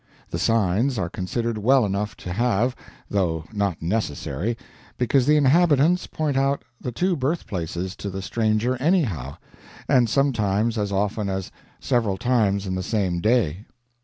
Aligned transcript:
The 0.31 0.39
signs 0.39 0.97
are 0.97 1.11
considered 1.11 1.59
well 1.59 1.85
enough 1.85 2.17
to 2.25 2.33
have, 2.33 2.75
though 3.07 3.45
not 3.53 3.83
necessary, 3.83 4.57
because 4.97 5.27
the 5.27 5.37
inhabitants 5.37 6.07
point 6.07 6.35
out 6.35 6.63
the 6.81 6.91
two 6.91 7.15
birthplaces 7.15 7.95
to 7.97 8.09
the 8.09 8.23
stranger 8.23 8.75
anyhow, 8.77 9.37
and 9.87 10.09
sometimes 10.09 10.75
as 10.79 10.91
often 10.91 11.29
as 11.29 11.51
several 11.79 12.17
times 12.17 12.65
in 12.65 12.73
the 12.73 12.81
same 12.81 13.19
day. 13.21 13.67